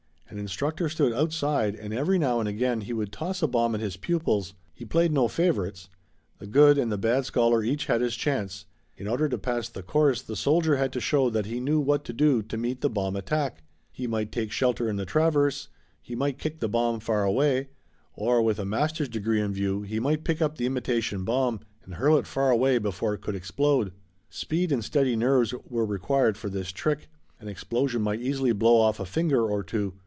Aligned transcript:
An 0.33 0.39
instructor 0.39 0.87
stood 0.87 1.11
outside 1.11 1.75
and 1.75 1.93
every 1.93 2.17
now 2.17 2.39
and 2.39 2.47
again 2.47 2.79
he 2.79 2.93
would 2.93 3.11
toss 3.11 3.41
a 3.43 3.47
bomb 3.47 3.75
at 3.75 3.81
his 3.81 3.97
pupils. 3.97 4.53
He 4.73 4.85
played 4.85 5.11
no 5.11 5.27
favorites. 5.27 5.89
The 6.37 6.47
good 6.47 6.77
and 6.77 6.89
the 6.89 6.97
bad 6.97 7.25
scholar 7.25 7.61
each 7.65 7.87
had 7.87 7.99
his 7.99 8.15
chance. 8.15 8.63
In 8.95 9.09
order 9.09 9.27
to 9.27 9.37
pass 9.37 9.67
the 9.67 9.83
course 9.83 10.21
the 10.21 10.37
soldier 10.37 10.77
had 10.77 10.93
to 10.93 11.01
show 11.01 11.29
that 11.29 11.47
he 11.47 11.59
knew 11.59 11.81
what 11.81 12.05
to 12.05 12.13
do 12.13 12.41
to 12.43 12.55
meet 12.57 12.79
the 12.79 12.89
bomb 12.89 13.17
attack. 13.17 13.61
He 13.91 14.07
might 14.07 14.31
take 14.31 14.53
shelter 14.53 14.87
in 14.89 14.95
the 14.95 15.03
traverse; 15.03 15.67
he 16.01 16.15
might 16.15 16.39
kick 16.39 16.61
the 16.61 16.69
bomb 16.69 17.01
far 17.01 17.25
away; 17.25 17.67
or, 18.13 18.41
with 18.41 18.57
a 18.57 18.63
master's 18.63 19.09
degree 19.09 19.41
in 19.41 19.51
view, 19.51 19.81
he 19.81 19.99
might 19.99 20.23
pick 20.23 20.41
up 20.41 20.55
the 20.55 20.65
imitation 20.65 21.25
bomb 21.25 21.59
and 21.83 21.95
hurl 21.95 22.15
it 22.15 22.25
far 22.25 22.51
away 22.51 22.77
before 22.77 23.13
it 23.13 23.21
could 23.21 23.35
explode. 23.35 23.91
Speed 24.29 24.71
and 24.71 24.81
steady 24.85 25.17
nerves 25.17 25.53
were 25.67 25.83
required 25.85 26.37
for 26.37 26.49
this 26.49 26.71
trick. 26.71 27.09
An 27.41 27.49
explosion 27.49 28.01
might 28.01 28.21
easily 28.21 28.53
blow 28.53 28.77
off 28.79 28.97
a 28.97 29.05
finger 29.05 29.41
or 29.45 29.61
two. 29.61 29.95